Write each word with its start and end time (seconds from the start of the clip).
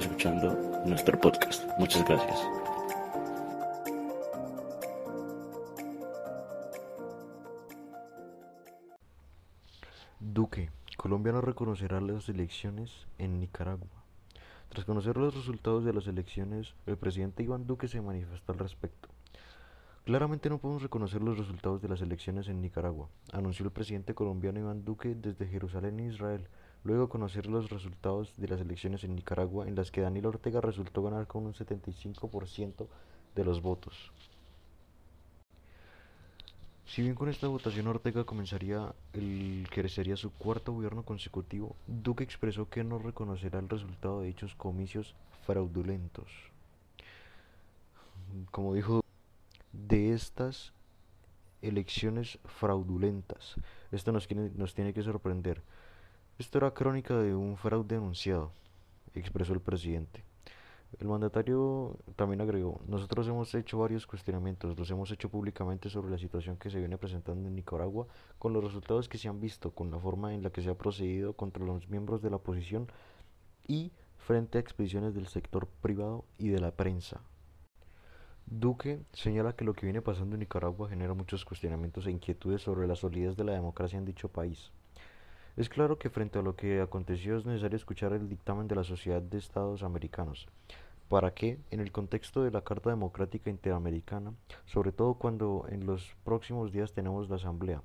escuchando 0.00 0.82
nuestro 0.86 1.18
podcast. 1.20 1.64
Muchas 1.78 2.04
gracias. 2.06 2.38
Duque, 10.18 10.70
Colombia 10.96 11.32
no 11.32 11.40
reconocerá 11.40 12.00
las 12.00 12.28
elecciones 12.28 13.06
en 13.18 13.40
Nicaragua. 13.40 13.88
Tras 14.70 14.84
conocer 14.84 15.16
los 15.16 15.34
resultados 15.34 15.84
de 15.84 15.92
las 15.92 16.06
elecciones, 16.06 16.74
el 16.86 16.96
presidente 16.96 17.42
Iván 17.42 17.66
Duque 17.66 17.88
se 17.88 18.00
manifestó 18.00 18.52
al 18.52 18.58
respecto. 18.58 19.08
Claramente 20.04 20.48
no 20.48 20.58
podemos 20.58 20.82
reconocer 20.82 21.22
los 21.22 21.36
resultados 21.36 21.82
de 21.82 21.88
las 21.88 22.00
elecciones 22.00 22.48
en 22.48 22.62
Nicaragua, 22.62 23.08
anunció 23.32 23.66
el 23.66 23.72
presidente 23.72 24.14
colombiano 24.14 24.60
Iván 24.60 24.84
Duque 24.84 25.14
desde 25.14 25.46
Jerusalén, 25.46 26.00
Israel, 26.00 26.48
luego 26.84 27.04
de 27.04 27.08
conocer 27.08 27.46
los 27.46 27.70
resultados 27.70 28.32
de 28.36 28.48
las 28.48 28.60
elecciones 28.60 29.04
en 29.04 29.14
Nicaragua, 29.14 29.68
en 29.68 29.74
las 29.74 29.90
que 29.90 30.00
Daniel 30.00 30.26
Ortega 30.26 30.60
resultó 30.60 31.02
ganar 31.02 31.26
con 31.26 31.46
un 31.46 31.54
75% 31.54 32.86
de 33.34 33.44
los 33.44 33.60
votos. 33.60 34.12
Si 36.90 37.02
bien 37.02 37.14
con 37.14 37.28
esta 37.28 37.46
votación 37.46 37.86
Ortega 37.86 38.24
comenzaría 38.24 38.92
el 39.12 39.68
que 39.70 39.88
sería 39.88 40.16
su 40.16 40.32
cuarto 40.32 40.72
gobierno 40.72 41.04
consecutivo, 41.04 41.76
Duque 41.86 42.24
expresó 42.24 42.68
que 42.68 42.82
no 42.82 42.98
reconocerá 42.98 43.60
el 43.60 43.68
resultado 43.68 44.20
de 44.20 44.26
dichos 44.26 44.56
comicios 44.56 45.14
fraudulentos. 45.46 46.26
Como 48.50 48.74
dijo, 48.74 49.04
de 49.72 50.14
estas 50.14 50.72
elecciones 51.62 52.40
fraudulentas, 52.44 53.54
esto 53.92 54.10
nos 54.10 54.28
nos 54.56 54.74
tiene 54.74 54.92
que 54.92 55.04
sorprender. 55.04 55.62
Esto 56.40 56.56
era 56.56 56.70
crónica 56.70 57.18
de 57.18 57.34
un 57.34 57.58
fraude 57.58 57.96
denunciado, 57.96 58.50
expresó 59.12 59.52
el 59.52 59.60
presidente. 59.60 60.24
El 60.98 61.06
mandatario 61.06 61.98
también 62.16 62.40
agregó, 62.40 62.80
nosotros 62.86 63.28
hemos 63.28 63.54
hecho 63.54 63.76
varios 63.76 64.06
cuestionamientos, 64.06 64.78
los 64.78 64.90
hemos 64.90 65.10
hecho 65.10 65.28
públicamente 65.28 65.90
sobre 65.90 66.10
la 66.10 66.16
situación 66.16 66.56
que 66.56 66.70
se 66.70 66.78
viene 66.78 66.96
presentando 66.96 67.46
en 67.46 67.56
Nicaragua, 67.56 68.06
con 68.38 68.54
los 68.54 68.64
resultados 68.64 69.06
que 69.06 69.18
se 69.18 69.28
han 69.28 69.38
visto, 69.38 69.72
con 69.72 69.90
la 69.90 69.98
forma 69.98 70.32
en 70.32 70.42
la 70.42 70.48
que 70.48 70.62
se 70.62 70.70
ha 70.70 70.78
procedido 70.78 71.34
contra 71.34 71.62
los 71.62 71.90
miembros 71.90 72.22
de 72.22 72.30
la 72.30 72.36
oposición 72.36 72.90
y 73.68 73.92
frente 74.16 74.56
a 74.56 74.62
expediciones 74.62 75.14
del 75.14 75.26
sector 75.26 75.68
privado 75.82 76.24
y 76.38 76.48
de 76.48 76.60
la 76.60 76.70
prensa. 76.70 77.20
Duque 78.46 79.04
señala 79.12 79.52
que 79.52 79.66
lo 79.66 79.74
que 79.74 79.84
viene 79.84 80.00
pasando 80.00 80.36
en 80.36 80.40
Nicaragua 80.40 80.88
genera 80.88 81.12
muchos 81.12 81.44
cuestionamientos 81.44 82.06
e 82.06 82.12
inquietudes 82.12 82.62
sobre 82.62 82.86
la 82.86 82.96
solidez 82.96 83.36
de 83.36 83.44
la 83.44 83.52
democracia 83.52 83.98
en 83.98 84.06
dicho 84.06 84.30
país. 84.30 84.72
Es 85.56 85.68
claro 85.68 85.98
que 85.98 86.10
frente 86.10 86.38
a 86.38 86.42
lo 86.42 86.54
que 86.54 86.80
aconteció 86.80 87.36
es 87.36 87.44
necesario 87.44 87.76
escuchar 87.76 88.12
el 88.12 88.28
dictamen 88.28 88.68
de 88.68 88.76
la 88.76 88.84
Sociedad 88.84 89.20
de 89.20 89.38
Estados 89.38 89.82
Americanos, 89.82 90.46
para 91.08 91.34
que, 91.34 91.58
en 91.72 91.80
el 91.80 91.90
contexto 91.90 92.44
de 92.44 92.52
la 92.52 92.62
Carta 92.62 92.90
Democrática 92.90 93.50
Interamericana, 93.50 94.32
sobre 94.66 94.92
todo 94.92 95.14
cuando 95.14 95.66
en 95.68 95.86
los 95.86 96.14
próximos 96.24 96.70
días 96.70 96.92
tenemos 96.92 97.28
la 97.28 97.36
Asamblea, 97.36 97.82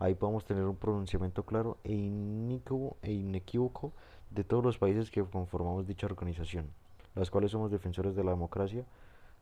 ahí 0.00 0.16
podamos 0.16 0.44
tener 0.44 0.64
un 0.64 0.76
pronunciamiento 0.76 1.44
claro 1.44 1.78
e, 1.84 1.92
e 1.92 3.12
inequívoco 3.12 3.92
de 4.30 4.42
todos 4.42 4.64
los 4.64 4.78
países 4.78 5.10
que 5.12 5.24
conformamos 5.24 5.86
dicha 5.86 6.06
organización, 6.06 6.66
las 7.14 7.30
cuales 7.30 7.52
somos 7.52 7.70
defensores 7.70 8.16
de 8.16 8.24
la 8.24 8.32
democracia, 8.32 8.84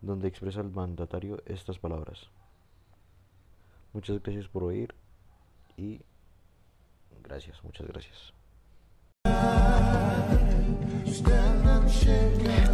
donde 0.02 0.28
expresa 0.28 0.60
el 0.60 0.70
mandatario 0.70 1.42
estas 1.46 1.78
palabras. 1.78 2.28
Muchas 3.94 4.22
gracias 4.22 4.46
por 4.48 4.64
oír 4.64 4.94
y 5.76 6.02
muchas 7.62 7.86
gracias. 7.86 8.32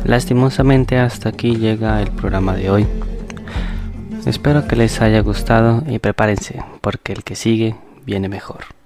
Lastimosamente 0.05 0.99
hasta 0.99 1.29
aquí 1.29 1.57
llega 1.57 2.01
el 2.01 2.11
programa 2.11 2.55
de 2.55 2.71
hoy. 2.71 2.87
Espero 4.27 4.67
que 4.67 4.77
les 4.77 5.01
haya 5.01 5.21
gustado 5.21 5.83
y 5.87 5.99
prepárense 5.99 6.63
porque 6.81 7.13
el 7.13 7.25
que 7.25 7.37
sigue 7.37 7.77
viene 8.05 8.29
mejor. 8.29 8.78